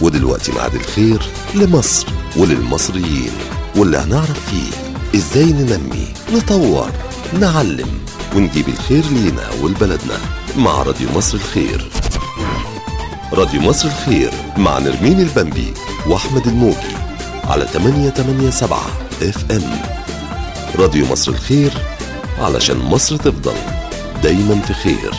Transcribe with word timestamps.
ودلوقتي 0.00 0.52
ميعاد 0.52 0.74
الخير 0.74 1.22
لمصر 1.54 2.06
وللمصريين 2.36 3.30
واللي 3.76 3.96
هنعرف 3.98 4.50
فيه 4.50 4.70
إزاي 5.18 5.44
ننمي 5.52 6.06
نطور 6.34 6.90
نعلم 7.40 7.88
ونجيب 8.36 8.68
الخير 8.68 9.04
لينا 9.10 9.50
ولبلدنا 9.62 10.18
مع 10.56 10.82
راديو 10.82 11.08
مصر 11.16 11.36
الخير. 11.36 11.90
راديو 13.32 13.60
مصر 13.60 13.88
الخير 13.88 14.30
مع 14.56 14.78
نرمين 14.78 15.20
البنبي 15.20 15.74
وأحمد 16.06 16.46
الموجي 16.46 16.96
على 17.44 17.66
887 17.66 18.80
إف 19.22 19.50
إم. 19.50 19.80
راديو 20.78 21.06
مصر 21.06 21.32
الخير 21.32 21.72
علشان 22.38 22.76
مصر 22.78 23.16
تفضل 23.16 23.54
دايما 24.22 24.60
في 24.60 24.74
خير. 24.74 25.14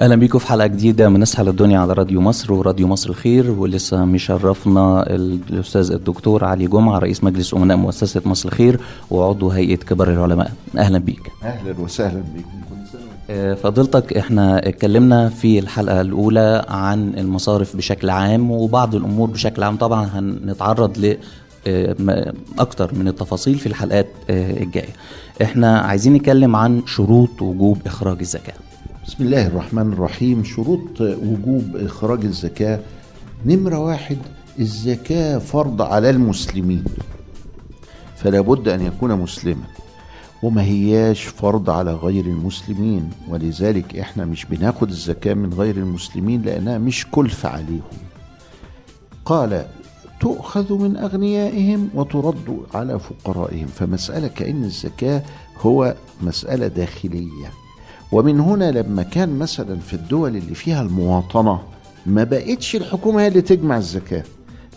أهلا 0.00 0.16
بيكم 0.16 0.38
في 0.38 0.46
حلقة 0.46 0.66
جديدة 0.66 1.08
من 1.08 1.20
نسحل 1.20 1.48
الدنيا 1.48 1.78
على 1.78 1.92
راديو 1.92 2.20
مصر 2.20 2.52
وراديو 2.52 2.88
مصر 2.88 3.10
الخير 3.10 3.50
ولسه 3.50 4.04
مشرفنا 4.04 5.14
الأستاذ 5.14 5.92
الدكتور 5.92 6.44
علي 6.44 6.66
جمعة 6.66 6.98
رئيس 6.98 7.24
مجلس 7.24 7.54
أمناء 7.54 7.76
مؤسسة 7.76 8.22
مصر 8.24 8.48
الخير 8.48 8.80
وعضو 9.10 9.48
هيئة 9.48 9.76
كبار 9.76 10.12
العلماء. 10.12 10.52
أهلا 10.78 10.98
بيك. 10.98 11.30
أهلا 11.42 11.80
وسهلا 11.80 12.22
سنه 12.92 13.00
آه، 13.30 13.54
فضيلتك 13.54 14.16
إحنا 14.16 14.68
اتكلمنا 14.68 15.28
في 15.28 15.58
الحلقة 15.58 16.00
الأولى 16.00 16.64
عن 16.68 17.14
المصارف 17.18 17.76
بشكل 17.76 18.10
عام 18.10 18.50
وبعض 18.50 18.94
الأمور 18.94 19.30
بشكل 19.30 19.62
عام. 19.62 19.76
طبعا 19.76 20.04
هنتعرض 20.14 20.98
ل 20.98 21.16
آه، 21.66 22.32
أكتر 22.58 22.94
من 22.94 23.08
التفاصيل 23.08 23.54
في 23.58 23.66
الحلقات 23.66 24.06
آه، 24.30 24.62
الجاية. 24.62 24.92
إحنا 25.42 25.78
عايزين 25.78 26.12
نتكلم 26.12 26.56
عن 26.56 26.82
شروط 26.86 27.42
وجوب 27.42 27.78
إخراج 27.86 28.16
الزكاة. 28.20 28.54
بسم 29.06 29.24
الله 29.24 29.46
الرحمن 29.46 29.92
الرحيم. 29.92 30.44
شروط 30.44 31.00
وجوب 31.00 31.76
إخراج 31.76 32.24
الزكاة. 32.24 32.80
نمرة 33.46 33.78
واحد 33.78 34.18
الزكاة 34.58 35.38
فرض 35.38 35.82
على 35.82 36.10
المسلمين 36.10 36.84
فلا 38.16 38.40
بد 38.40 38.68
أن 38.68 38.80
يكون 38.80 39.12
مسلما 39.12 39.64
وما 40.42 40.62
هياش 40.62 41.24
فرض 41.24 41.70
على 41.70 41.92
غير 41.92 42.24
المسلمين 42.24 43.10
ولذلك 43.28 43.96
إحنا 43.96 44.24
مش 44.24 44.44
بناخد 44.44 44.88
الزكاة 44.88 45.34
من 45.34 45.52
غير 45.54 45.76
المسلمين 45.76 46.42
لأنها 46.42 46.78
مش 46.78 47.06
كلفة 47.10 47.48
عليهم. 47.48 47.80
قال 49.24 49.66
تؤخذ 50.20 50.72
من 50.72 50.96
أغنيائهم 50.96 51.88
وترد 51.94 52.58
على 52.74 52.98
فقرائهم. 52.98 53.66
فمسألة 53.66 54.28
كأن 54.28 54.64
الزكاة 54.64 55.22
هو 55.60 55.94
مسألة 56.22 56.66
داخلية. 56.66 57.65
ومن 58.12 58.40
هنا 58.40 58.70
لما 58.70 59.02
كان 59.02 59.38
مثلا 59.38 59.78
في 59.80 59.94
الدول 59.94 60.36
اللي 60.36 60.54
فيها 60.54 60.82
المواطنة 60.82 61.60
ما 62.06 62.24
بقتش 62.24 62.76
الحكومة 62.76 63.20
هي 63.22 63.28
اللي 63.28 63.40
تجمع 63.40 63.76
الزكاة 63.76 64.22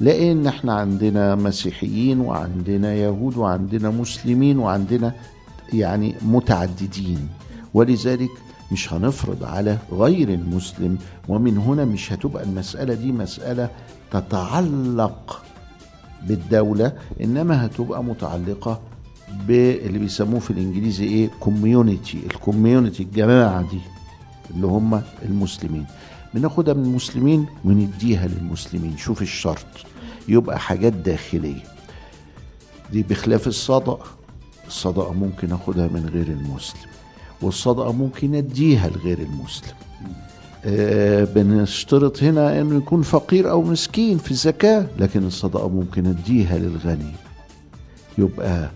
لأن 0.02 0.48
إحنا 0.48 0.74
عندنا 0.74 1.36
مسيحيين 1.36 2.20
وعندنا 2.20 2.94
يهود 2.96 3.38
وعندنا 3.38 3.90
مسلمين 3.90 4.60
وعندنا 4.60 5.14
يعني 5.74 6.16
متعددين. 6.22 7.28
ولذلك 7.74 8.30
مش 8.72 8.94
هنفرض 8.94 9.44
على 9.44 9.78
غير 9.92 10.30
المسلم 10.30 10.98
ومن 11.28 11.58
هنا 11.58 11.86
مش 11.86 12.14
هتبقى 12.14 12.44
المسألة 12.44 12.94
دي 12.94 13.12
مسألة 13.12 13.70
تتعلق 14.12 15.44
بالدولة 16.28 16.94
إنما 17.24 17.66
هتبقى 17.66 18.04
متعلقة 18.04 18.80
باللي 19.48 20.00
بيسموه 20.00 20.40
في 20.40 20.52
الإنجليزي 20.52 21.06
إيه؟ 21.06 21.30
community 21.40 22.18
ال 22.26 22.33
community 22.33 23.04
الجماعة 23.04 23.62
دي 23.62 23.80
اللي 24.56 24.68
هم 24.68 25.02
المسلمين. 25.26 25.86
بناخدها 26.34 26.74
من 26.74 26.84
المسلمين 26.84 27.46
ونديها 27.66 28.28
للمسلمين. 28.28 28.98
شوف 28.98 29.22
الشرط. 29.22 29.66
يبقى 30.28 30.60
حاجات 30.60 30.94
داخلية. 30.94 31.64
دي 32.92 33.04
بخلاف 33.04 33.48
الصدقة 33.48 34.06
الصدقة 34.68 35.14
ممكن 35.14 35.52
أخدها 35.52 35.88
من 35.88 36.10
غير 36.14 36.28
المسلم. 36.28 36.90
والصدقة 37.42 37.92
ممكن 37.94 38.36
أديها 38.36 38.90
لغير 38.90 39.20
المسلم. 39.20 39.74
آه، 40.66 41.24
بنشترط 41.24 42.24
هنا 42.24 42.62
إنه 42.62 42.78
يكون 42.78 43.02
فقير 43.02 43.52
أو 43.52 43.62
مسكين 43.64 44.18
في 44.18 44.32
الزكاة 44.32 44.88
لكن 45.00 45.24
الصدقه 45.28 45.70
ممكن 45.70 46.06
أديها 46.06 46.58
للغني. 46.58 47.14
يبقى 48.18 48.72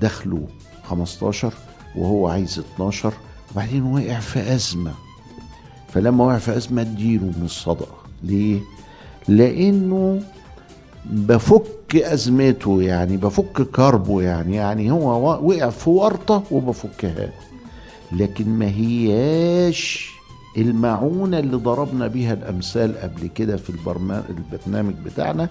دخله 0.00 0.46
15 0.84 1.52
وهو 1.96 2.28
عايز 2.28 2.58
12 2.74 3.12
وبعدين 3.52 3.82
وقع 3.82 4.20
في 4.20 4.54
أزمة. 4.54 4.92
فلما 5.88 6.24
وقع 6.24 6.38
في 6.38 6.56
أزمة 6.56 6.82
اديله 6.82 7.24
من 7.24 7.42
الصدقة. 7.44 7.96
ليه؟ 8.22 8.60
لأنه 9.28 10.22
بفك 11.06 11.96
أزمته 11.96 12.82
يعني 12.82 13.16
بفك 13.16 13.62
كربه 13.62 14.22
يعني 14.22 14.56
يعني 14.56 14.90
هو 14.90 15.38
وقع 15.48 15.70
في 15.70 15.90
ورطة 15.90 16.42
وبفكها 16.50 17.30
لكن 18.12 18.48
ما 18.48 18.66
هياش 18.66 20.10
المعونة 20.56 21.38
اللي 21.38 21.56
ضربنا 21.56 22.06
بيها 22.06 22.32
الأمثال 22.32 22.98
قبل 22.98 23.26
كده 23.26 23.56
في 23.56 23.70
البرنامج 23.70 24.94
بتاعنا 25.04 25.48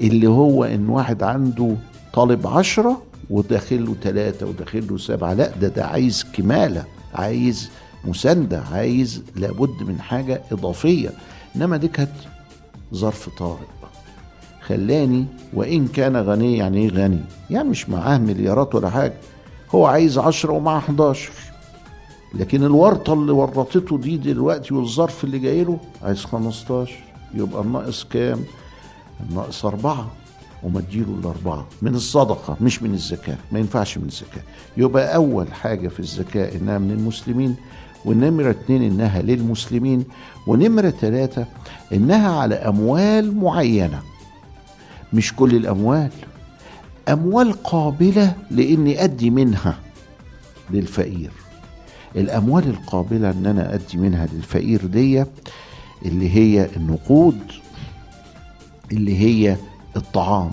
اللي 0.00 0.26
هو 0.26 0.64
إن 0.64 0.88
واحد 0.88 1.22
عنده 1.22 1.76
طالب 2.14 2.46
عشرة 2.46 3.02
وداخل 3.30 3.84
له 3.84 3.94
ثلاثة 4.02 4.46
وداخل 4.46 4.86
له 4.90 4.98
سبعة. 4.98 5.32
لا 5.34 5.48
ده 5.56 5.68
ده 5.68 5.84
عايز 5.86 6.24
كمالة 6.32 6.84
عايز 7.14 7.70
مساندة 8.04 8.60
عايز 8.72 9.22
لابد 9.36 9.82
من 9.82 10.00
حاجة 10.00 10.42
إضافية. 10.52 11.10
إنما 11.56 11.76
دي 11.76 11.88
كانت 11.88 12.10
ظرف 12.94 13.28
طارئ. 13.38 13.66
خلاني 14.60 15.26
وإن 15.52 15.88
كان 15.88 16.16
غني 16.16 16.56
يعني 16.56 16.78
إيه 16.78 16.88
غني؟ 16.90 17.20
يعني 17.50 17.68
مش 17.68 17.88
معاه 17.88 18.18
مليارات 18.18 18.74
ولا 18.74 18.90
حاجة. 18.90 19.14
هو 19.74 19.86
عايز 19.86 20.18
عشرة 20.18 20.52
ومعاه 20.52 20.78
11 20.78 21.30
لكن 22.34 22.64
الورطة 22.64 23.12
اللي 23.12 23.32
ورطته 23.32 23.98
دي 23.98 24.16
دلوقتي 24.16 24.74
والظرف 24.74 25.24
اللي 25.24 25.38
جاي 25.38 25.64
له 25.64 25.78
عايز 26.02 26.24
15 26.24 26.94
يبقى 27.34 27.62
الناقص 27.62 28.04
كام؟ 28.04 28.44
الناقص 29.30 29.64
أربعة. 29.64 30.10
وما 30.66 30.78
اديله 30.78 31.14
الأربعة 31.20 31.66
من 31.82 31.94
الصدقة 31.94 32.56
مش 32.60 32.82
من 32.82 32.94
الزكاة 32.94 33.36
ما 33.52 33.58
ينفعش 33.58 33.98
من 33.98 34.04
الزكاة. 34.06 34.42
يبقى 34.76 35.14
أول 35.14 35.52
حاجة 35.52 35.88
في 35.88 36.00
الزكاة 36.00 36.56
إنها 36.58 36.78
من 36.78 36.90
المسلمين 36.90 37.56
والنمرة 38.04 38.50
اتنين 38.50 38.82
إنها 38.82 39.22
للمسلمين 39.22 40.04
ونمرة 40.46 40.90
ثلاثة 40.90 41.46
إنها 41.92 42.38
على 42.40 42.54
أموال 42.54 43.36
معينة. 43.36 44.02
مش 45.12 45.34
كل 45.36 45.56
الأموال 45.56 46.10
أموال 47.08 47.52
قابلة 47.52 48.34
لإني 48.50 49.04
أدي 49.04 49.30
منها 49.30 49.78
للفقير. 50.70 51.30
الأموال 52.16 52.68
القابلة 52.68 53.30
إن 53.30 53.46
أنا 53.46 53.74
أدي 53.74 53.96
منها 53.98 54.26
للفقير 54.32 54.86
دي 54.86 55.24
اللي 56.06 56.30
هي 56.34 56.68
النقود 56.76 57.38
اللي 58.92 59.18
هي 59.18 59.56
الطعام 59.96 60.50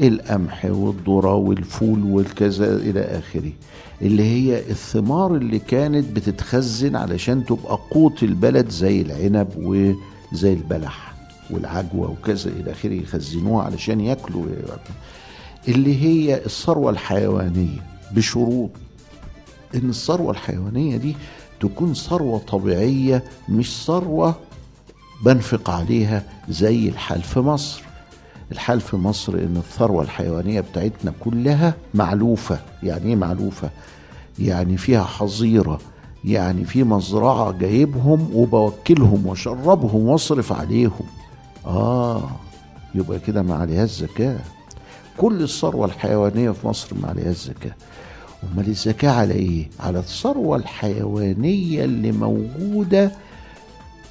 القمح 0.00 0.64
والذرة 0.64 1.34
والفول 1.34 2.02
والكذا 2.04 2.76
إلى 2.76 3.00
آخره 3.00 3.52
اللي 4.02 4.22
هي 4.22 4.58
الثمار 4.70 5.36
اللي 5.36 5.58
كانت 5.58 6.16
بتتخزن 6.16 6.96
علشان 6.96 7.44
تبقى 7.44 7.78
قوت 7.90 8.22
البلد 8.22 8.68
زي 8.70 9.00
العنب 9.00 9.48
وزي 9.56 10.52
البلح 10.52 11.14
والعجوة 11.50 12.10
وكذا 12.10 12.50
إلى 12.50 12.72
آخره 12.72 12.92
يخزنوها 12.92 13.64
علشان 13.64 14.00
ياكلوا 14.00 14.46
اللي 15.68 16.02
هي 16.02 16.44
الثروة 16.44 16.90
الحيوانية 16.90 17.82
بشروط. 18.12 18.70
إن 19.74 19.90
الثروة 19.90 20.30
الحيوانية 20.30 20.96
دي 20.96 21.16
تكون 21.60 21.94
ثروة 21.94 22.38
طبيعية 22.38 23.24
مش 23.48 23.84
ثروة 23.84 24.34
بنفق 25.24 25.70
عليها 25.70 26.22
زي 26.48 26.88
الحال 26.88 27.22
في 27.22 27.40
مصر. 27.40 27.82
الحال 28.54 28.80
في 28.80 28.96
مصر 28.96 29.32
إن 29.34 29.54
الثروة 29.56 30.02
الحيوانية 30.02 30.60
بتاعتنا 30.60 31.12
كلها 31.20 31.74
معلوفة. 31.94 32.58
يعني 32.82 33.04
إيه 33.06 33.16
معلوفة؟ 33.16 33.70
يعني 34.38 34.76
فيها 34.76 35.02
حظيرة. 35.04 35.78
يعني 36.24 36.64
في 36.64 36.84
مزرعة 36.84 37.52
جايبهم 37.52 38.28
وبوكلهم 38.34 39.26
واشربهم 39.26 40.06
واصرف 40.08 40.52
عليهم. 40.52 41.06
آه 41.66 42.22
يبقى 42.94 43.18
كده 43.18 43.42
ما 43.42 43.54
عليهاش 43.54 43.90
زكاة. 43.90 44.38
كل 45.18 45.42
الثروة 45.42 45.86
الحيوانية 45.86 46.50
في 46.50 46.66
مصر 46.66 46.96
ما 47.02 47.08
عليهاش 47.08 47.36
زكاة. 47.36 47.74
أمال 48.54 48.68
الزكاة 48.68 49.10
على 49.10 49.34
إيه؟ 49.34 49.68
على 49.80 49.98
الثروة 49.98 50.56
الحيوانية 50.56 51.84
اللي 51.84 52.12
موجودة 52.12 53.12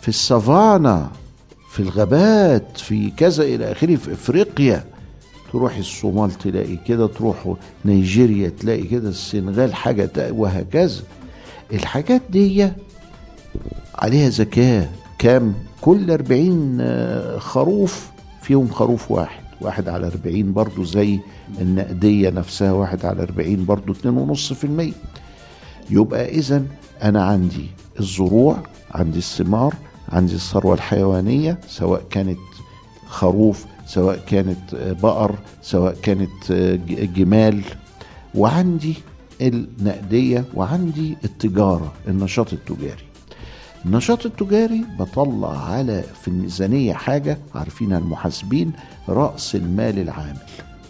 في 0.01 0.07
السافانا. 0.07 1.10
في 1.74 1.80
الغابات 1.80 2.78
في 2.78 3.10
كذا 3.18 3.44
إلى 3.44 3.72
آخره 3.72 3.96
في 3.96 4.14
إفريقيا. 4.14 4.84
تروح 5.52 5.78
الصومال 5.78 6.31
تلاقي 6.31 6.75
كده 6.88 7.08
تروح 7.08 7.56
نيجيريا 7.86 8.50
تلاقي 8.50 8.84
كده 8.84 9.10
السنغال 9.10 9.74
حاجة 9.75 10.06
تا- 10.06 10.31
وهكذا. 10.31 11.02
الحاجات 11.74 12.22
دي 12.30 12.70
عليها 13.96 14.30
زكاة. 14.30 14.90
كام؟ 15.20 15.54
كل 15.81 16.12
40 16.12 16.78
آه، 16.81 17.38
خروف 17.38 18.10
فيهم 18.42 18.68
خروف 18.68 19.12
واحد. 19.12 19.44
واحد 19.62 19.90
على 19.90 20.08
40 20.08 20.54
برضو 20.54 20.84
زي 20.84 21.20
النقدية 21.62 22.30
نفسها 22.30 22.72
واحد 22.72 23.06
على 23.06 23.24
40 23.24 23.66
برضو 23.66 23.94
2.5% 23.94 24.94
يبقى 25.90 26.30
إذا 26.30 26.64
أنا 27.04 27.24
عندي 27.25 27.66
الزروع 28.00 28.58
عندي 28.92 29.18
الثمار 29.18 29.74
عندي 30.10 30.34
الثروة 30.36 30.74
الحيوانية 30.74 31.60
سواء 31.68 32.04
كانت 32.10 32.40
خروف 33.08 33.66
سواء 33.88 34.20
كانت 34.28 34.74
آه، 34.74 34.92
بقر 34.92 35.36
سواء 35.62 35.96
كانت 36.02 36.52
آه، 36.52 36.76
جمال. 37.16 37.62
وعندي 38.36 38.94
النقدية 39.42 40.46
وعندي 40.54 41.18
التجارة 41.26 41.94
النشاط 42.08 42.54
التجاري. 42.54 43.04
النشاط 43.86 44.26
التجاري 44.26 44.86
بطلع 45.00 45.66
على 45.66 46.04
في 46.22 46.28
الميزانية 46.28 46.94
حاجة 46.94 47.38
عارفينها 47.56 47.98
المحاسبين 47.98 48.72
رأس 49.10 49.56
المال 49.56 50.00
العامل. 50.00 50.38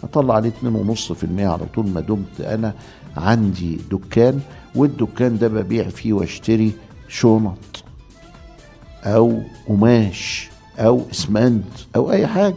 أطلع 0.04 0.34
عليه 0.34 0.50
2.5% 0.50 1.40
على 1.40 1.64
طول 1.74 1.88
ما 1.88 2.00
دمت 2.00 2.40
أنا 2.40 2.74
عندي 3.16 3.78
دكان 3.90 4.40
والدكان 4.74 5.38
ده 5.38 5.48
ببيع 5.48 5.88
فيه 5.88 6.12
واشتري 6.12 6.72
شنط. 7.08 7.73
أو 9.04 9.40
قماش 9.68 10.48
أو 10.78 11.02
إسمنت 11.12 11.64
أو 11.96 12.12
أي 12.12 12.26
حاجة 12.26 12.54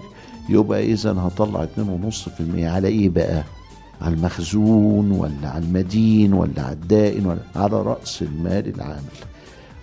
يبقى 0.49 0.83
إذا 0.93 1.11
هطلع 1.11 1.65
2.5% 1.65 2.29
على 2.59 2.87
إيه 2.87 3.09
بقى؟ 3.09 3.43
على 4.01 4.13
المخزون 4.15 5.11
ولا 5.11 5.49
على 5.49 5.63
المدين 5.65 6.33
ولا 6.33 6.61
على 6.61 6.73
الدائن 6.73 7.25
ولا 7.25 7.39
على 7.55 7.81
رأس 7.81 8.21
المال 8.21 8.75
العامل. 8.75 9.17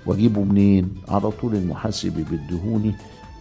وأجيبه 0.07 0.41
منين؟ 0.45 0.89
على 1.09 1.31
طول 1.31 1.55
المحاسب 1.55 2.13
بيديهوني 2.31 2.95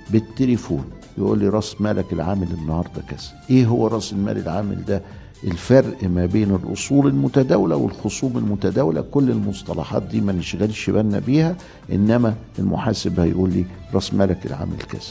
بالتليفون. 0.10 0.84
يقول 1.18 1.40
لي 1.40 1.50
راس 1.50 1.82
مالك 1.82 2.14
العامل 2.14 2.48
النهارده 2.62 3.02
كذا. 3.10 3.28
إيه 3.50 3.66
هو 3.66 3.88
راس 3.88 4.14
المال 4.14 4.38
العامل 4.38 4.86
ده؟ 4.86 5.02
الفرق 5.44 6.04
ما 6.04 6.26
بين 6.26 6.56
الأصول 6.56 7.08
المتداولة 7.08 7.76
والخصوم 7.76 8.38
المتداولة. 8.38 9.02
كل 9.02 9.30
المصطلحات 9.32 10.04
دي 10.04 10.22
ما 10.22 10.34
نشغلش 10.34 10.90
بالنا 10.90 11.20
بيها 11.20 11.56
إنما 11.92 12.36
المحاسب 12.60 13.20
هيقول 13.20 13.50
لي 13.54 13.66
راس 13.94 14.14
مالك 14.14 14.46
العامل 14.46 14.78
كذا 14.90 15.02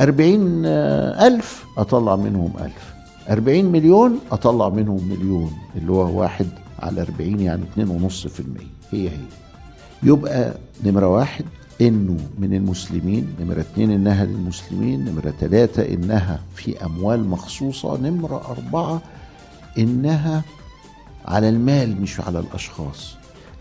أربعين 0.00 0.64
ألف 0.66 1.64
أطلع 1.78 2.16
منهم 2.16 2.52
ألف. 2.60 2.94
أربعين 3.30 3.72
مليون 3.72 4.18
أطلع 4.32 4.68
منهم 4.68 5.08
مليون 5.08 5.52
اللي 5.76 5.92
هو 5.92 6.20
واحد 6.20 6.46
على 6.78 7.02
أربعين 7.02 7.40
يعني 7.40 7.62
اتنين 7.72 7.88
ونص 7.88 8.26
في 8.26 8.40
المية. 8.40 8.70
هي 8.90 9.08
هي. 9.08 9.16
يبقى 10.02 10.54
نمرة 10.84 11.08
واحد 11.08 11.44
إنه 11.80 12.16
من 12.38 12.54
المسلمين 12.54 13.26
نمرة 13.40 13.60
اتنين 13.60 13.90
إنها 13.90 14.24
للمسلمين 14.24 15.04
نمرة 15.04 15.34
تلاتة 15.40 15.82
إنها 15.94 16.40
في 16.54 16.84
أموال 16.84 17.28
مخصوصة 17.28 17.96
نمرة 18.00 18.42
أربعة 18.50 19.02
إنها 19.78 20.42
على 21.24 21.48
المال 21.48 22.00
مش 22.00 22.20
على 22.20 22.38
الأشخاص. 22.38 23.14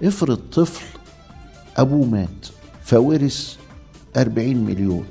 افرض 0.04 0.40
طفل 0.52 0.86
أبوه 1.78 2.06
مات 2.06 2.48
فورث 2.84 3.56
أربعين 4.18 4.66
مليون 4.66 5.06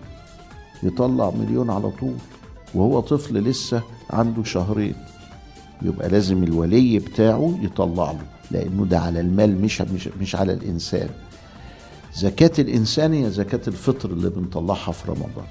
يطلع 0.83 1.31
مليون 1.31 1.71
على 1.71 1.91
طول 1.91 2.15
وهو 2.75 3.01
طفل 3.01 3.35
لسه 3.39 3.83
عنده 4.11 4.45
شهرين 4.45 4.95
يبقى 5.83 6.09
لازم 6.09 6.43
الولي 6.45 6.99
بتاعه 6.99 7.59
يطلع 7.63 8.11
له 8.13 8.23
لأنه 8.51 8.85
ده 8.85 8.99
على 9.01 9.21
المال 9.21 9.61
مش 9.63 9.81
مش, 9.81 10.09
مش 10.21 10.37
على 10.37 10.53
الإنسان. 10.53 11.09
زكاة 12.15 12.51
الإنسان 12.59 13.13
هي 13.13 13.31
زكاة 13.31 13.61
الفطر 13.69 14.11
اللي 14.11 14.31
بنطلعها 14.31 14.93
في 14.93 15.11
رمضان. 15.11 15.47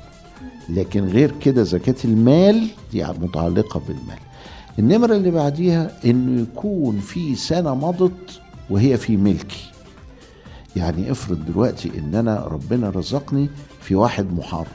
لكن 0.69 1.05
غير 1.05 1.31
كده 1.41 1.63
زكاة 1.63 1.95
المال 2.05 2.67
دي 2.91 3.03
متعلقة 3.03 3.81
بالمال. 3.87 4.19
النمرة 4.79 5.15
اللي 5.15 5.31
بعديها 5.31 5.91
إنه 6.05 6.41
يكون 6.41 6.99
في 6.99 7.35
سنة 7.35 7.75
مضت 7.75 8.41
وهي 8.69 8.97
في 8.97 9.17
ملكي. 9.17 9.71
يعني 10.75 11.11
افرض 11.11 11.45
دلوقتي 11.45 11.91
إن 11.97 12.15
أنا 12.15 12.39
ربنا 12.45 12.89
رزقني 12.89 13.49
في 13.81 13.95
واحد 13.95 14.33
محرم. 14.33 14.65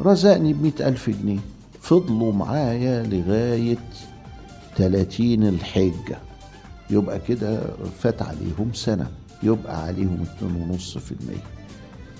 رزقني 0.00 0.52
بمئة 0.52 0.88
ألف 0.88 1.10
جنيه. 1.10 1.38
فضلوا 1.80 2.32
معايا 2.32 3.02
لغاية 3.02 3.78
30 4.76 5.44
الحجة. 5.48 6.18
يبقى 6.90 7.20
كده 7.28 7.60
فات 8.02 8.22
عليهم 8.22 8.70
سنة. 8.74 9.06
يبقى 9.42 9.82
عليهم 9.86 10.22
2.5% 10.22 11.38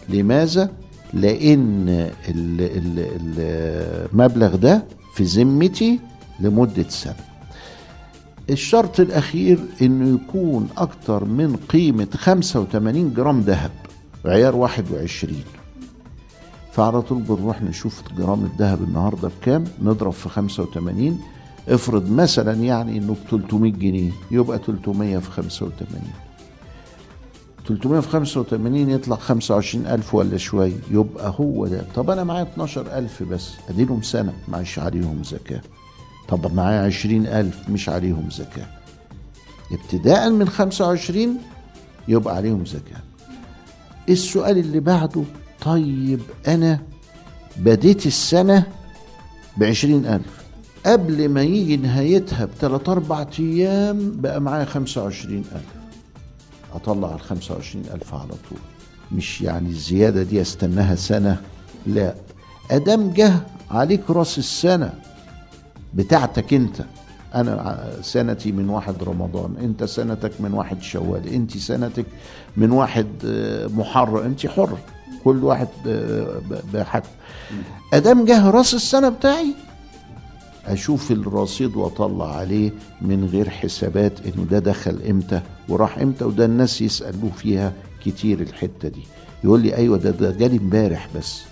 لماذا؟ 0.08 0.70
لأن 1.12 1.88
ال- 2.28 2.60
ال- 2.60 4.10
المبلغ 4.12 4.56
ده 4.56 4.84
في 5.14 5.22
ذمتي 5.24 6.00
لمدة 6.40 6.88
سنة. 6.88 7.14
الشرط 8.50 9.00
الأخير 9.00 9.58
إنه 9.82 10.14
يكون 10.22 10.68
أكتر 10.78 11.24
من 11.24 11.56
قيمة 11.56 12.08
85 12.16 13.14
جرام 13.14 13.40
ذهب 13.40 13.70
عيار 14.24 14.56
21 14.56 15.34
فعلى 16.72 17.02
طول 17.02 17.22
بنروح 17.22 17.62
نشوف 17.62 18.02
جرام 18.18 18.44
الذهب 18.44 18.82
النهارده 18.82 19.30
بكام 19.40 19.64
نضرب 19.82 20.12
في 20.12 20.28
85 20.28 21.20
افرض 21.68 22.10
مثلا 22.10 22.52
يعني 22.52 22.98
إنه 22.98 23.12
ب 23.12 23.30
300 23.30 23.72
جنيه 23.72 24.10
يبقى 24.30 24.58
300 24.66 25.18
في 25.18 25.30
85 25.30 25.86
300 27.78 28.00
في 28.00 28.08
85 28.08 28.90
يطلع 28.90 29.16
25000 29.16 30.14
ولا 30.14 30.36
شوية 30.36 30.76
يبقى 30.90 31.34
هو 31.40 31.66
ده. 31.66 31.84
طب 31.94 32.10
أنا 32.10 32.24
معايا 32.24 32.42
12000 32.42 33.22
بس 33.22 33.50
أديلهم 33.68 34.02
سنة 34.02 34.32
معيش 34.48 34.78
عليهم 34.78 35.22
زكاة. 35.24 35.60
طب 36.28 36.54
معايا 36.54 36.80
20000 36.86 37.68
مش 37.70 37.88
عليهم 37.88 38.30
زكاة. 38.30 38.66
ابتداء 39.72 40.30
من 40.30 40.48
25 40.48 41.36
يبقى 42.08 42.36
عليهم 42.36 42.66
زكاة. 42.66 43.00
السؤال 44.08 44.58
اللي 44.58 44.80
بعده 44.80 45.22
طيب 45.64 46.20
أنا 46.48 46.80
بديت 47.56 48.06
السنة 48.06 48.66
بعشرين 49.56 50.06
ألف 50.06 50.40
قبل 50.86 51.28
ما 51.28 51.42
يجي 51.42 51.76
نهايتها 51.76 52.44
بثلاث 52.44 52.88
أربع 52.88 53.26
أيام 53.38 54.12
بقى 54.20 54.40
معايا 54.40 54.64
خمسة 54.64 55.02
وعشرين 55.04 55.44
ألف. 55.52 55.79
الخمسة 56.86 57.54
وعشرين 57.54 57.84
ألف 57.94 58.14
على 58.14 58.28
طول. 58.48 58.58
مش 59.12 59.40
يعني 59.42 59.68
الزيادة 59.68 60.22
دي 60.22 60.40
أستناها 60.40 60.94
سنة 60.94 61.40
لا. 61.86 62.14
أدام 62.70 63.10
جه 63.12 63.32
عليك 63.70 64.10
رأس 64.10 64.38
السنة 64.38 64.92
بتاعتك 65.94 66.54
أنت 66.54 66.84
أنا 67.34 67.86
سنتي 68.02 68.52
من 68.52 68.68
واحد 68.68 69.02
رمضان 69.02 69.54
أنت 69.60 69.84
سنتك 69.84 70.32
من 70.40 70.52
واحد 70.52 70.82
شوال 70.82 71.28
أنت 71.28 71.56
سنتك 71.56 72.06
من 72.56 72.70
واحد 72.70 73.06
آه، 73.24 73.66
محرم 73.66 74.16
أنت 74.16 74.46
حر. 74.46 74.78
كل 75.24 75.44
واحد 75.44 75.68
آه، 75.86 76.40
بحق. 76.74 77.02
أدام 77.94 78.24
جه 78.24 78.50
رأس 78.50 78.74
السنة 78.74 79.08
بتاعي 79.08 79.54
أشوف 80.72 81.10
الرصيد 81.10 81.76
وأطلع 81.76 82.36
عليه 82.36 82.70
من 83.02 83.24
غير 83.32 83.50
حسابات 83.50 84.12
إنه 84.26 84.44
ده 84.50 84.58
دخل 84.58 84.98
إمتى 85.10 85.40
وراح 85.68 85.98
إمتى 85.98 86.24
وده 86.24 86.44
الناس 86.44 86.82
يسألوه 86.82 87.30
فيها 87.36 87.72
كتير 88.04 88.40
الحتة 88.40 88.88
دي. 88.88 89.02
يقول 89.44 89.60
لي 89.60 89.76
أيوه 89.76 89.98
ده 89.98 90.10
ده 90.10 90.30
جالي 90.30 90.56
إمبارح 90.58 91.08
بس. 91.16 91.42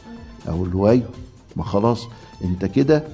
أقول 0.48 0.72
له 0.72 0.90
أيوه 0.90 1.08
ما 1.56 1.64
خلاص 1.64 2.06
أنت 2.44 2.64
كده 2.64 3.04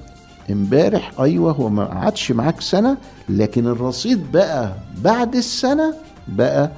إمبارح 0.51 1.11
أيوه 1.19 1.51
هو 1.51 1.69
ما 1.69 1.85
قعدش 1.85 2.31
معاك 2.31 2.61
سنة 2.61 2.97
لكن 3.29 3.67
الرصيد 3.67 4.31
بقى 4.31 4.75
بعد 5.03 5.35
السنة 5.35 5.93
بقى 6.27 6.71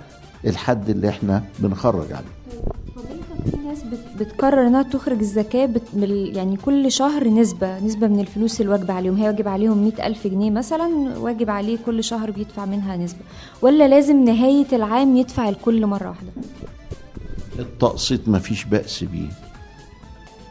الحد 0.46 0.90
اللي 0.90 1.10
إحنا 1.10 1.44
بنخرج 1.60 2.12
عليه. 2.14 2.37
بتقرر 4.20 4.68
انها 4.68 4.84
تخرج 4.84 5.20
الزكاة 5.20 5.66
بت... 5.66 5.82
يعني 6.36 6.58
كل 6.58 6.92
شهر 6.92 7.28
نسبة 7.28 7.80
نسبة 7.80 8.08
من 8.08 8.20
الفلوس 8.20 8.62
الواجبة 8.62 8.94
عليهم. 8.94 9.16
هي 9.16 9.28
واجب 9.28 9.48
عليهم 9.48 9.78
مئة 9.78 10.08
ألف 10.08 10.28
جنيه 10.28 10.52
مثلا 10.52 11.18
واجب 11.18 11.50
عليه 11.50 11.78
كل 11.86 12.04
شهر 12.04 12.32
بيدفع 12.32 12.66
منها 12.66 12.98
نسبة. 12.98 13.20
ولا 13.62 13.88
لازم 13.88 14.26
نهاية 14.26 14.68
العام 14.74 15.16
يدفع 15.18 15.50
الكل 15.50 15.86
مرة 15.86 16.10
واحدة؟ 16.10 16.30
التقسيط 17.60 18.28
مفيش 18.28 18.64
بأس 18.64 19.04
بيه. 19.04 19.30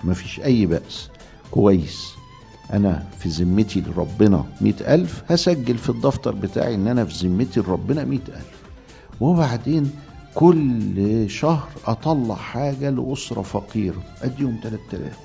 مفيش 0.04 0.40
أي 0.40 0.66
بأس. 0.66 1.08
كويس. 1.50 2.06
أنا 2.72 3.06
في 3.18 3.28
ذمتي 3.28 3.80
لربنا 3.80 4.44
مئة 4.60 4.94
ألف 4.94 5.22
هسجل 5.28 5.78
في 5.78 5.90
الدفتر 5.90 6.34
بتاعي 6.34 6.74
إن 6.74 6.88
أنا 6.88 7.04
في 7.04 7.26
ذمتي 7.26 7.60
لربنا 7.60 8.04
مئة 8.04 8.28
ألف. 8.28 8.56
وبعدين 9.20 9.90
كل 10.36 11.30
شهر 11.30 11.68
أطلع 11.86 12.34
حاجة 12.34 12.90
لأسرة 12.90 13.42
فقيرة. 13.42 14.02
أديهم 14.22 14.56
تلات 14.62 14.94
آلاف 14.94 15.18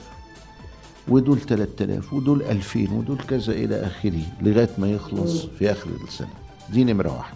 ودول 1.07 1.39
3000 1.39 2.13
ودول 2.13 2.41
2000 2.41 2.79
ودول 2.91 3.17
كذا 3.17 3.53
إلى 3.53 3.75
آخره 3.75 4.21
لغاية 4.41 4.69
ما 4.77 4.91
يخلص 4.91 5.45
في 5.45 5.71
آخر 5.71 5.89
السنة. 6.07 6.33
دي 6.69 6.83
نمرة 6.83 7.17
واحد 7.17 7.33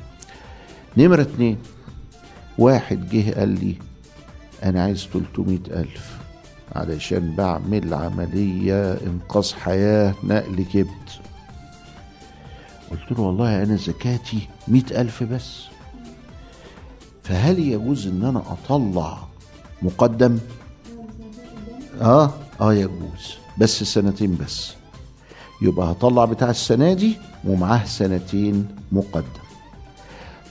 نمرة 0.97 1.21
اتنين 1.21 1.57
واحد 2.57 3.09
جه 3.09 3.39
قال 3.39 3.49
لي 3.49 3.75
أنا 4.63 4.83
عايز 4.83 5.07
300 5.13 5.59
ألف 5.67 6.17
علشان 6.75 7.35
بعمل 7.35 7.93
عملية 7.93 8.93
إنقاذ 8.93 9.53
حياة 9.53 10.15
نقل 10.23 10.65
كبد. 10.73 11.09
قلت 12.91 13.11
له 13.11 13.21
والله 13.21 13.63
أنا 13.63 13.75
زكاتي 13.75 14.47
مئة 14.67 15.01
ألف 15.01 15.23
بس. 15.23 15.74
فهل 17.25 17.59
يجوز 17.59 18.07
إن 18.07 18.23
أنا 18.23 18.43
أطلع 18.51 19.17
مقدم؟ 19.81 20.37
آه 22.01 22.33
آه 22.61 22.73
يجوز. 22.73 23.35
بس 23.57 23.83
سنتين 23.83 24.37
بس. 24.45 24.73
يبقى 25.61 25.91
هطلع 25.91 26.25
بتاع 26.25 26.49
السنة 26.49 26.93
دي 26.93 27.17
ومعاه 27.47 27.85
سنتين 27.85 28.67
مقدم. 28.91 29.45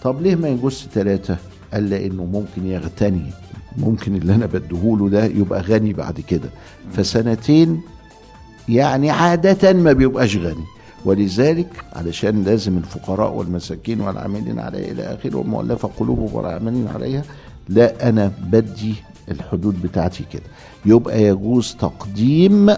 طب 0.02 0.22
ليه 0.22 0.34
ما 0.34 0.48
يجوز 0.48 0.86
ثلاثة 0.94 1.36
قال 1.72 1.90
لأنه 1.90 2.24
ممكن 2.24 2.66
يغتني. 2.66 3.30
ممكن 3.76 4.16
اللي 4.16 4.34
أنا 4.34 4.46
بديهوله 4.46 5.08
ده 5.08 5.24
يبقى 5.24 5.60
غني 5.60 5.92
بعد 5.92 6.20
كده. 6.20 6.48
فسنتين 6.92 7.82
يعني 8.68 9.10
عادة 9.10 9.72
ما 9.72 9.92
بيبقاش 9.92 10.36
غني. 10.36 10.64
ولذلك 11.04 11.84
علشان 11.92 12.44
لازم 12.44 12.78
الفقراء 12.78 13.32
والمساكين 13.32 14.00
والعاملين 14.00 14.58
عليها 14.58 14.92
إلى 14.92 15.02
آخره 15.02 15.36
والمؤلفه 15.36 15.90
قلوبهم 15.98 16.34
والعاملين 16.34 16.88
عليها 16.88 17.24
لا 17.68 18.08
أنا 18.08 18.32
بدي 18.42 18.94
الحدود 19.30 19.82
بتاعتي 19.82 20.24
كده. 20.32 20.42
يبقى 20.86 21.22
يجوز 21.22 21.74
تقديم 21.80 22.74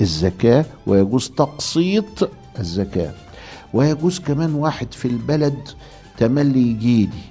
الزكاة 0.00 0.64
ويجوز 0.86 1.28
تقسيط 1.30 2.30
الزكاة. 2.58 3.12
ويجوز 3.72 4.18
كمان 4.18 4.54
واحد 4.54 4.92
في 4.92 5.08
البلد 5.08 5.68
تملي 6.18 6.70
يجيلي 6.70 7.22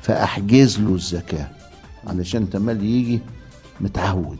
فأحجز 0.00 0.80
له 0.80 0.94
الزكاة. 0.94 1.48
علشان 2.06 2.50
تملي 2.50 3.00
يجي 3.00 3.20
متعود. 3.80 4.38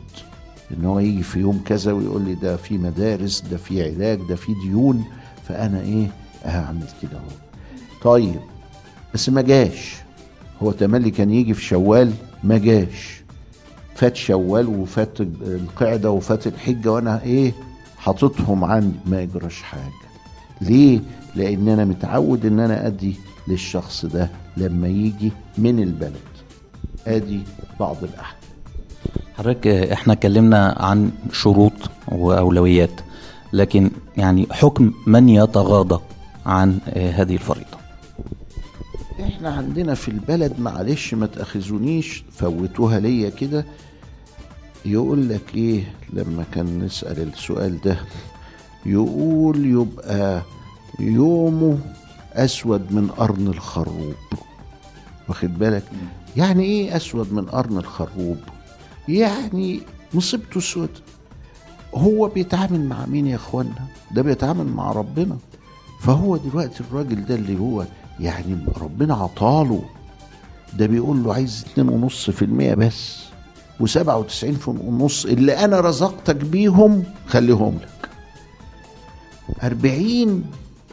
إن 0.79 0.85
هو 0.85 0.99
يجي 0.99 1.23
في 1.23 1.39
يوم 1.39 1.61
كذا 1.65 1.91
ويقول 1.91 2.21
لي 2.21 2.35
ده 2.35 2.57
في 2.57 2.77
مدارس 2.77 3.41
ده 3.41 3.57
في 3.57 3.83
علاج 3.83 4.19
ده 4.29 4.35
في 4.35 4.53
ديون. 4.53 5.03
فأنا 5.47 5.81
إيه؟ 5.81 6.07
هعمل 6.45 6.87
كده 7.01 7.11
أهو. 7.17 7.37
طيب 8.03 8.39
بس 9.13 9.29
ما 9.29 9.41
جاش. 9.41 9.95
هو 10.63 10.71
تملي 10.71 11.11
كان 11.11 11.31
يجي 11.31 11.53
في 11.53 11.61
شوال 11.61 12.13
ما 12.43 12.57
جاش. 12.57 13.21
فات 13.95 14.15
شوال 14.15 14.67
وفات 14.67 15.21
القعدة 15.21 16.11
وفات 16.11 16.47
الحجة 16.47 16.91
وأنا 16.91 17.21
إيه؟ 17.23 17.53
حاططهم 17.97 18.63
عندي. 18.63 18.97
ما 19.05 19.21
يجراش 19.21 19.61
حاجة. 19.61 19.91
ليه؟ 20.61 20.99
لأن 21.35 21.67
أنا 21.69 21.85
متعود 21.85 22.45
إن 22.45 22.59
أنا 22.59 22.87
أدي 22.87 23.15
للشخص 23.47 24.05
ده 24.05 24.29
لما 24.57 24.87
يجي 24.87 25.31
من 25.57 25.79
البلد. 25.79 26.15
أدي 27.07 27.39
بعض 27.79 28.03
الأحكام. 28.03 28.40
حضرتك 29.41 29.67
إحنا 29.67 30.13
اتكلمنا 30.13 30.75
عن 30.79 31.11
شروط 31.31 31.73
وأولويات 32.07 33.01
لكن 33.53 33.91
يعني 34.17 34.47
حكم 34.51 34.91
من 35.07 35.29
يتغاضى 35.29 36.01
عن 36.45 36.79
آه، 36.89 37.11
هذه 37.11 37.33
الفريضة؟ 37.33 37.77
إحنا 39.23 39.49
عندنا 39.49 39.93
في 39.93 40.07
البلد 40.07 40.59
معلش 40.59 41.13
ما 41.13 41.25
تأخذونيش 41.25 42.23
فوتوها 42.31 42.99
ليا 42.99 43.29
كده. 43.29 43.65
يقول 44.85 45.29
لك 45.29 45.55
إيه؟ 45.55 45.83
لما 46.13 46.43
كان 46.53 46.79
نسأل 46.79 47.27
السؤال 47.33 47.81
ده 47.81 47.97
يقول 48.85 49.65
يبقى 49.65 50.41
يومه 50.99 51.77
أسود 52.33 52.91
من 52.93 53.07
قرن 53.07 53.47
الخروب. 53.47 54.13
واخد 55.29 55.59
بالك؟ 55.59 55.83
يعني 56.37 56.63
إيه 56.63 56.95
أسود 56.95 57.33
من 57.33 57.45
قرن 57.45 57.77
الخروب؟ 57.77 58.37
يعني 59.07 59.81
مصيبته 60.13 60.59
سود 60.59 60.89
هو 61.95 62.27
بيتعامل 62.27 62.85
مع 62.85 63.05
مين 63.05 63.27
يا 63.27 63.35
إخوانا؟ 63.35 63.87
ده 64.11 64.21
بيتعامل 64.21 64.65
مع 64.67 64.91
ربنا. 64.91 65.37
فهو 66.01 66.37
دلوقتي 66.37 66.83
الراجل 66.83 67.25
ده 67.25 67.35
اللي 67.35 67.59
هو 67.59 67.85
يعني 68.19 68.57
ربنا 68.81 69.13
عطاله. 69.15 69.83
ده 70.77 70.85
بيقول 70.85 71.23
له 71.23 71.33
عايز 71.33 71.65
2.5% 71.77 72.43
بس 72.77 73.17
و97 73.83 74.67
ونص 74.67 75.25
اللي 75.25 75.53
أنا 75.65 75.79
رزقتك 75.79 76.35
بيهم 76.35 77.03
خليهم 77.27 77.77
لك. 77.81 78.09
40 79.63 80.43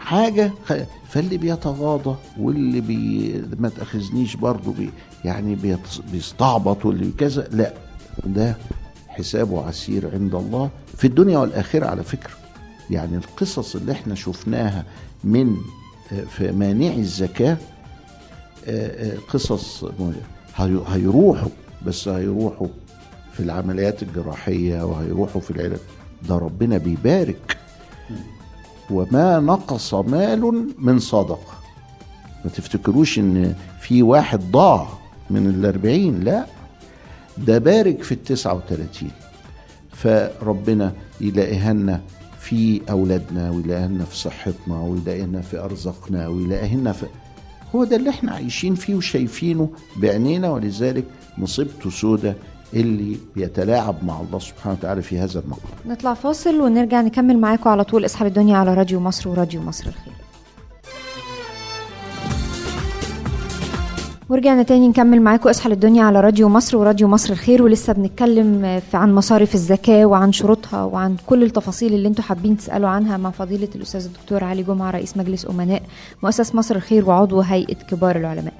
حاجة 0.00 0.52
خ... 0.66 0.72
فاللي 1.08 1.36
بيتغاضى 1.36 2.16
واللي 2.40 2.80
بي 2.80 3.32
ما 3.58 3.68
تأخذنيش 3.68 4.36
برضه 4.36 4.72
بي... 4.72 4.90
يعني. 5.24 5.58
بيستعبط 6.12 6.86
واللي 6.86 7.10
كذا 7.18 7.48
لا. 7.52 7.72
ده 8.26 8.56
حسابه 9.08 9.64
عسير 9.66 10.10
عند 10.14 10.34
الله 10.34 10.70
في 10.96 11.06
الدنيا 11.06 11.38
والآخرة 11.38 11.86
على 11.86 12.02
فكرة. 12.04 12.32
يعني 12.90 13.16
القصص 13.16 13.76
اللي 13.76 13.92
إحنا 13.92 14.14
شفناها 14.14 14.84
من 15.24 15.56
آه، 16.12 16.20
في 16.20 16.52
مانعي 16.52 16.98
الزكاة 17.00 17.56
آه، 18.66 19.12
آه، 19.14 19.18
قصص 19.32 19.84
هيروحوا 20.86 21.48
بس 21.86 22.08
هيروحوا 22.08 22.68
في 23.32 23.40
العمليات 23.40 24.02
الجراحية 24.02 24.82
وهيروحوا 24.82 25.40
في 25.40 25.50
العلاج. 25.50 25.78
ده 26.28 26.38
ربنا 26.38 26.78
بيبارك. 26.78 27.56
وما 28.90 29.40
نقص 29.40 29.94
مال 29.94 30.68
من 30.78 30.98
صدقة. 30.98 31.58
ما 32.44 32.50
تفتكروش 32.50 33.18
إن 33.18 33.54
في 33.80 34.02
واحد 34.02 34.50
ضاع 34.50 34.88
من 35.30 35.46
الأربعين؟ 35.46 36.20
لا. 36.20 36.46
ده 37.46 37.58
بارك 37.58 38.02
في 38.02 38.12
التسعة 38.12 38.54
وثلاثين 38.54 39.10
فربنا 39.92 40.92
يلاقيهن 41.20 42.00
في 42.40 42.80
أولادنا 42.90 43.50
ويلاقيهن 43.50 44.04
في 44.10 44.16
صحتنا 44.16 44.80
ويلاقيهن 44.80 45.40
في 45.40 45.58
أرزاقنا 45.58 46.28
ويلاقيهن 46.28 46.92
في 46.92 47.06
هو 47.74 47.84
ده 47.84 47.96
اللي 47.96 48.10
إحنا 48.10 48.32
عايشين 48.32 48.74
فيه 48.74 48.94
وشايفينه 48.94 49.68
بعينينا 49.96 50.50
ولذلك 50.50 51.04
مصيبته 51.38 51.90
سودة 51.90 52.34
اللي 52.74 53.16
بيتلاعب 53.36 54.04
مع 54.04 54.20
الله 54.20 54.38
سبحانه 54.38 54.76
وتعالى 54.80 55.02
في 55.02 55.18
هذا 55.18 55.40
المقام 55.40 55.62
نطلع 55.86 56.14
فاصل 56.14 56.60
ونرجع 56.60 57.00
نكمل 57.00 57.38
معاكم 57.38 57.70
على 57.70 57.84
طول 57.84 58.04
اصحى 58.04 58.26
الدنيا 58.26 58.56
على 58.56 58.74
راديو 58.74 59.00
مصر 59.00 59.28
وراديو 59.28 59.62
مصر 59.62 59.86
الخير. 59.88 60.12
ورجعنا 64.28 64.62
تاني 64.62 64.88
نكمل 64.88 65.20
معاكم. 65.22 65.48
اصحى 65.48 65.68
للدنيا 65.68 66.02
على 66.04 66.20
راديو 66.20 66.48
مصر 66.48 66.76
وراديو 66.76 67.08
مصر 67.08 67.32
الخير. 67.32 67.62
ولسه 67.62 67.92
بنتكلم 67.92 68.80
عن 68.94 69.14
مصارف 69.14 69.54
الزكاة 69.54 70.04
وعن 70.04 70.32
شروطها 70.32 70.84
وعن 70.84 71.16
كل 71.26 71.42
التفاصيل 71.42 71.94
اللي 71.94 72.08
أنتوا 72.08 72.24
حابين 72.24 72.56
تسألوا 72.56 72.88
عنها 72.88 73.16
مع 73.16 73.30
فضيلة 73.30 73.68
الأستاذ 73.74 74.04
الدكتور 74.04 74.44
علي 74.44 74.62
جمعة 74.62 74.90
رئيس 74.90 75.16
مجلس 75.16 75.46
أمناء 75.50 75.82
مؤسس 76.22 76.54
مصر 76.54 76.76
الخير 76.76 77.08
وعضو 77.08 77.40
هيئة 77.40 77.74
كبار 77.74 78.16
العلماء. 78.16 78.52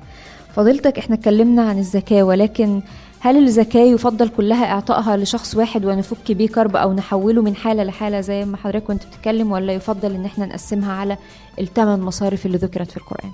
فضيلتك 0.57 0.99
إحنا 0.99 1.15
اتكلمنا 1.15 1.63
عن 1.63 1.79
الزكاة 1.79 2.23
ولكن 2.23 2.81
هل 3.21 3.37
الزكاة 3.45 3.81
يفضل 3.81 4.29
كلها 4.29 4.65
إعطائها 4.73 5.17
لشخص 5.17 5.55
واحد 5.57 5.85
ونفك 5.85 6.33
بيه 6.33 6.49
كرب 6.49 6.77
أو 6.77 6.93
نحوله 6.93 7.43
من 7.43 7.57
حالة 7.57 7.85
لحالة 7.85 8.21
زي 8.21 8.45
ما 8.45 8.57
حضرتك 8.57 8.85
كنت 8.85 9.07
بتتكلم 9.07 9.53
ولا 9.53 9.73
يفضل 9.73 10.15
إن 10.15 10.25
إحنا 10.25 10.47
نقسمها 10.47 10.93
على 10.93 11.17
الثمان 11.59 12.01
مصارف 12.01 12.47
اللي 12.47 12.59
ذكرت 12.59 12.91
في 12.91 12.97
القرآن؟ 12.97 13.31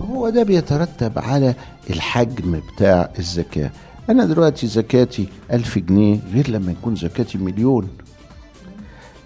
هو 0.00 0.28
ده 0.28 0.42
بيترتب 0.42 1.18
على 1.18 1.54
الحجم 1.90 2.60
بتاع 2.74 3.10
الزكاة. 3.18 3.70
أنا 4.10 4.24
دلوقتي 4.24 4.66
زكاتي 4.66 5.28
ألف 5.52 5.78
جنيه 5.78 6.18
غير 6.32 6.50
لما 6.50 6.72
يكون 6.72 6.96
زكاتي 6.96 7.38
مليون. 7.38 7.88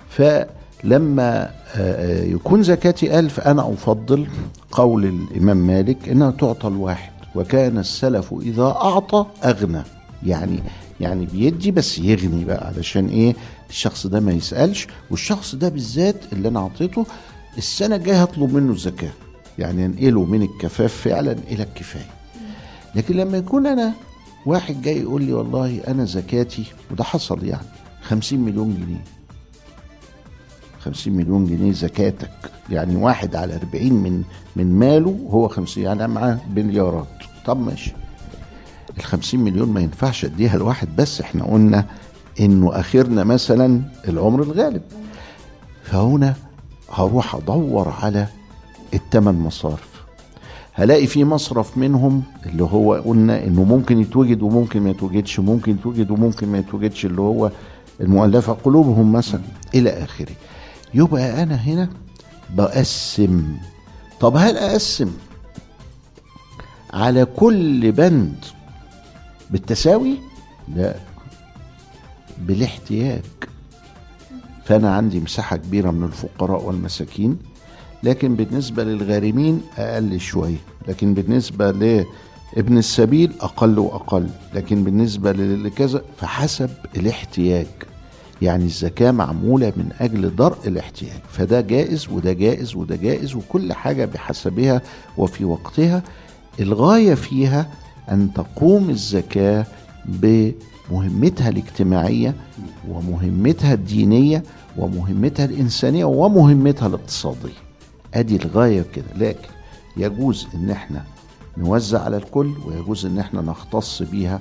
فلما 0.09 1.43
آه، 1.43 1.51
آه، 1.77 2.25
يكون 2.25 2.63
زكاتي 2.63 3.19
ألف 3.19 3.41
أنا 3.41 3.73
أفضل 3.73 4.27
قول 4.73 5.05
الإمام 5.05 5.57
مالك 5.67 6.09
إنها 6.09 6.31
تعطى 6.31 6.69
الواحد. 6.69 7.13
وكان 7.35 7.79
السلف 7.79 8.35
إذا 8.43 8.63
أعطى 8.63 9.27
أغنى. 9.45 9.83
يعني 10.27 10.63
يعني 11.01 11.27
بيدي 11.27 11.71
بس 11.71 11.99
يغني 11.99 12.45
بقى 12.45 12.67
علشان 12.67 13.09
إيه؟ 13.09 13.35
الشخص 13.71 14.07
ده 14.07 14.21
ما 14.21 14.33
يسألش. 14.33 14.87
والشخص 15.11 15.55
ده 15.55 15.69
بالذات 15.69 16.17
اللي 16.33 16.49
أنا 16.49 16.61
أعطيته 16.61 17.07
السنة 17.59 17.97
الجاية 17.97 18.23
هطلب 18.23 18.55
منه 18.55 18.73
الزكاة. 18.73 19.13
يعني 19.59 19.87
انقله 19.87 20.25
من 20.25 20.43
الكفاف 20.43 20.93
فعلا 20.93 21.33
إلى 21.33 21.63
الكفاية. 21.63 22.11
لكن 22.95 23.17
لما 23.17 23.39
يكون 23.39 23.67
أنا 23.67 23.93
واحد 24.47 24.83
جاي 24.83 25.01
يقول 25.01 25.23
لي 25.25 25.33
والله 25.33 25.81
أنا 25.89 26.05
زكاتي 26.05 26.65
وده 26.91 27.05
حصل 27.05 27.45
يعني 27.45 27.67
خمسين 28.03 28.41
مليون 28.41 28.75
جنيه. 28.75 29.05
خمسين 30.81 31.13
مليون 31.17 31.47
جنيه 31.47 31.73
زكاتك 31.73 32.31
يعني 32.71 32.97
واحد 32.97 33.37
على 33.37 33.57
أربعين 33.57 33.95
من 33.95 34.23
من 34.57 34.79
ماله 34.79 35.19
هو 35.31 35.49
خمسين 35.49 35.83
يعني 35.85 36.09
معاه 36.09 36.39
مليارات 36.57 37.07
طب 37.47 37.61
ماشي. 37.61 37.93
الخمسين 38.99 39.41
مليون 39.41 39.69
ما 39.69 39.81
ينفعش 39.81 40.25
أديها 40.25 40.57
لواحد 40.59 40.97
بس 40.97 41.21
إحنا 41.21 41.45
قلنا 41.45 41.87
إنه 42.41 42.81
آخرنا 42.81 43.25
مثلا 43.25 43.83
العمر 44.09 44.43
الغالب. 44.43 44.83
فهنا 45.83 46.35
هروح 46.93 47.35
أدور 47.35 47.89
على 48.03 48.27
الثمان 48.95 49.35
مصارف. 49.35 50.05
هلاقي 50.73 51.07
في 51.07 51.25
مصرف 51.25 51.79
منهم 51.79 52.23
اللي 52.47 52.65
هو 52.65 52.95
قلنا 52.95 53.45
إنه 53.45 53.65
ممكن 53.65 54.01
يتوجد 54.01 54.43
وممكن 54.43 54.81
ما 54.83 54.91
يتوجدش 54.91 55.41
ممكن 55.41 55.73
يتوجد 55.73 56.11
وممكن 56.11 56.49
ما 56.49 56.59
يتوجدش 56.59 57.07
اللي 57.07 57.21
هو 57.21 57.51
المؤلفة 58.01 58.53
قلوبهم 58.53 59.13
مثلا 59.13 59.41
إلى 59.75 59.91
آخره. 59.91 60.33
يبقى 60.95 61.43
أنا 61.43 61.55
هنا 61.55 61.89
بقسم. 62.55 63.57
طب 64.21 64.37
هل 64.37 64.57
أقسم 64.57 65.11
على 66.93 67.25
كل 67.25 67.93
بند 67.93 68.45
بالتساوي؟ 69.51 70.19
لا 70.77 70.95
بالاحتياج. 72.41 73.23
فأنا 74.65 74.95
عندي 74.95 75.21
مساحة 75.21 75.57
كبيرة 75.57 75.91
من 75.91 76.05
الفقراء 76.05 76.63
والمساكين. 76.63 77.39
لكن 78.05 78.35
بالنسبة 78.37 78.85
للغارمين 78.85 79.61
أقل 79.79 80.21
شوية 80.21 80.57
لكن 80.89 81.15
بالنسبة 81.15 81.71
لابن 81.71 82.79
السبيل 82.79 83.33
أقل 83.41 83.79
وأقل 83.79 84.27
لكن 84.55 84.85
بالنسبة 84.85 85.33
لكذا 85.33 86.03
فحسب 86.17 86.71
الاحتياج. 86.97 87.67
يعني 88.43 88.65
الزكاة 88.65 89.11
معمولة 89.11 89.73
من 89.77 89.89
أجل 90.01 90.37
درء 90.37 90.57
الاحتياج 90.67 91.21
فده 91.29 91.61
جائز 91.61 92.09
وده 92.09 92.33
جائز 92.33 92.75
وده 92.75 92.97
جائز 92.97 93.35
وكل 93.35 93.73
حاجة 93.73 94.05
بحسبها 94.05 94.83
وفي 95.19 95.45
وقتها. 95.45 96.03
الغاية 96.61 97.15
فيها 97.15 97.69
أن 98.11 98.31
تقوم 98.35 98.91
الزكاة 98.91 99.67
بمهمتها 100.07 101.49
الاجتماعية 101.49 102.35
ومهمتها 102.89 103.75
الدينية 103.75 104.43
ومهمتها 104.77 105.45
الإنسانية 105.45 106.05
ومهمتها 106.05 106.87
الاقتصادية. 106.87 107.64
أدي 108.15 108.37
الغاية 108.37 108.85
كده. 108.95 109.05
لكن 109.17 109.49
يجوز 109.97 110.47
إن 110.55 110.71
إحنا 110.71 111.05
نوزع 111.57 112.03
على 112.05 112.17
الكل 112.17 112.53
ويجوز 112.67 113.07
إن 113.07 113.19
إحنا 113.19 113.41
نختص 113.43 114.03
بيها 114.03 114.41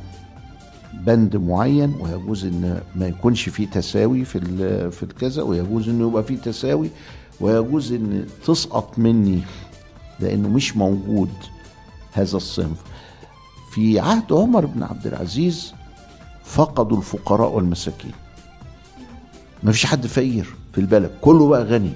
بند 0.94 1.36
معين 1.36 1.96
ويجوز 2.00 2.46
إن 2.46 2.82
ما 2.96 3.08
يكونش 3.08 3.50
فيه 3.50 3.68
تساوي 3.68 4.26
في 4.26 4.40
في 4.92 5.04
الكذا 5.04 5.42
ويجوز 5.42 5.90
إنه 5.90 6.08
يبقى 6.08 6.24
فيه 6.24 6.38
تساوي 6.38 6.90
ويجوز 7.42 7.92
إن 7.94 8.26
تسقط 8.46 9.00
مني 9.00 9.42
لأنه 10.20 10.50
مش 10.50 10.78
موجود 10.78 11.30
هذا 12.14 12.38
الصنف. 12.38 12.78
في 13.72 14.00
عهد 14.00 14.34
عمر 14.34 14.66
بن 14.66 14.84
عبد 14.84 15.08
العزيز 15.08 15.74
فقدوا 16.44 16.98
الفقراء 16.98 17.52
والمساكين. 17.52 18.12
ما 19.64 19.72
فيش 19.72 19.86
حد 19.86 20.08
فقير 20.08 20.56
في 20.74 20.82
البلد 20.82 21.12
كله 21.22 21.48
بقى 21.48 21.64
غني. 21.64 21.94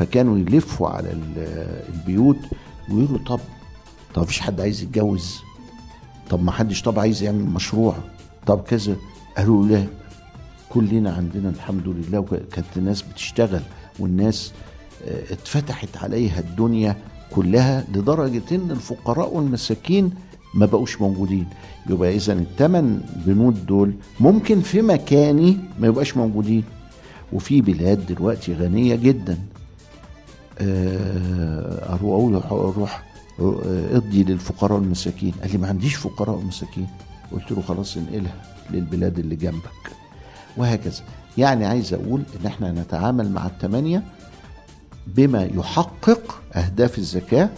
فكانوا 0.00 0.38
يلفوا 0.38 0.88
على 0.88 1.10
ال- 1.12 1.82
البيوت 1.94 2.36
ويقولوا 2.90 3.18
طب 3.26 3.40
طب 4.14 4.22
مفيش 4.22 4.40
حد 4.40 4.60
عايز 4.60 4.82
يتجوز؟ 4.82 5.40
طب 6.30 6.42
ما 6.44 6.52
حدش 6.52 6.82
طب 6.82 6.98
عايز 6.98 7.22
يعمل 7.22 7.44
مشروع؟ 7.44 7.94
طب 8.46 8.62
كذا؟ 8.62 8.96
قالوا 9.36 9.66
لا. 9.66 9.84
كلنا 10.68 11.12
عندنا 11.12 11.48
الحمد 11.48 11.88
لله 11.88 12.18
وكانت 12.18 12.76
الناس 12.76 13.02
بتشتغل 13.02 13.60
والناس 13.98 14.52
آه، 15.08 15.32
اتفتحت 15.32 15.96
عليها 15.96 16.40
الدنيا 16.40 16.96
كلها 17.30 17.84
لدرجة 17.94 18.42
إن 18.52 18.70
الفقراء 18.70 19.34
والمساكين 19.34 20.10
ما 20.54 20.66
بقوش 20.66 21.00
موجودين. 21.00 21.46
يبقى 21.90 22.16
اذا 22.16 22.32
الثمان 22.32 23.00
بنود 23.26 23.66
دول 23.66 23.92
ممكن 24.20 24.60
في 24.60 24.82
مكاني 24.82 25.56
ما 25.80 25.86
يبقاش 25.86 26.16
موجودين. 26.16 26.64
وفي 27.32 27.60
بلاد 27.60 28.06
دلوقتي 28.06 28.54
غنية 28.54 28.94
جدا. 28.94 29.38
أروح 30.60 32.02
أقول 32.02 32.34
أروح 32.70 33.02
آه، 33.40 33.96
أدي 33.96 34.24
للفقراء 34.24 34.72
والمساكين 34.78 35.32
قال 35.42 35.52
لي 35.52 35.58
ما 35.58 35.68
عنديش 35.68 35.94
فقراء 35.94 36.36
ومساكين 36.36 36.86
قلت 37.32 37.52
له 37.52 37.62
خلاص 37.62 37.96
انقلها 37.96 38.34
للبلاد 38.70 39.18
اللي 39.18 39.36
جنبك. 39.36 39.90
وهكذا. 40.56 41.02
يعني 41.38 41.66
عايز 41.66 41.94
أقول 41.94 42.22
إن 42.40 42.46
إحنا 42.46 42.72
نتعامل 42.72 43.30
مع 43.30 43.46
الثمانيه 43.46 44.02
بما 45.06 45.44
يحقق 45.44 46.40
أهداف 46.54 46.98
الزكاة 46.98 47.48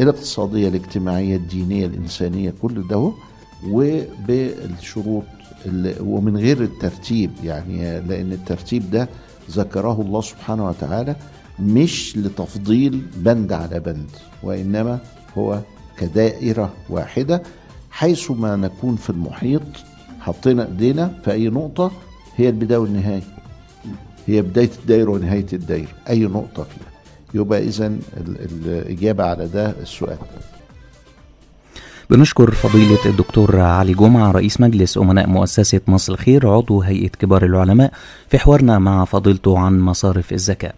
الاقتصادية 0.00 0.68
الاجتماعية 0.68 1.36
الدينية 1.36 1.86
الإنسانية 1.86 2.54
كل 2.62 2.88
ده 2.88 3.12
وبالشروط 3.68 5.24
ال- 5.66 5.96
ومن 6.00 6.36
غير 6.36 6.62
الترتيب. 6.62 7.30
يعني 7.44 8.00
لأن 8.00 8.32
الترتيب 8.32 8.90
ده 8.90 9.08
ذكره 9.50 10.00
الله 10.00 10.20
سبحانه 10.20 10.66
وتعالى 10.68 11.16
مش 11.58 12.16
لتفضيل 12.16 13.02
بند 13.16 13.52
على 13.52 13.80
بند 13.80 14.06
وإنما 14.42 14.98
هو 15.38 15.60
كدائرة 15.98 16.72
واحدة. 16.90 17.42
حيث 17.90 18.30
ما 18.30 18.56
نكون 18.56 18.96
في 18.96 19.10
المحيط 19.10 19.62
حطينا 20.20 20.66
إيدينا 20.66 21.12
في 21.24 21.32
أي 21.32 21.48
نقطة 21.48 21.90
هي 22.36 22.48
البداية 22.48 22.78
والنهاية. 22.78 23.22
هي 24.26 24.42
بداية 24.42 24.70
الدايرة 24.82 25.10
ونهاية 25.10 25.46
الدايرة 25.52 25.88
أي 26.08 26.20
نقطة 26.26 26.62
فيها. 26.64 27.40
يبقى 27.40 27.62
اذا 27.64 27.86
ال- 27.86 28.00
الإجابة 28.66 29.24
على 29.24 29.46
ده 29.48 29.70
السؤال. 29.82 30.18
بنشكر 32.10 32.50
فضيلة 32.50 32.98
الدكتور 33.06 33.60
علي 33.60 33.94
جمعة 33.94 34.30
رئيس 34.30 34.60
مجلس 34.60 34.98
أمناء 34.98 35.26
مؤسسة 35.28 35.80
مصر 35.86 36.12
الخير 36.12 36.48
عضو 36.48 36.82
هيئة 36.82 37.08
كبار 37.08 37.44
العلماء 37.44 37.92
في 38.28 38.38
حوارنا 38.38 38.78
مع 38.78 39.04
فضيلته 39.04 39.58
عن 39.58 39.80
مصارف 39.80 40.32
الزكاة. 40.32 40.72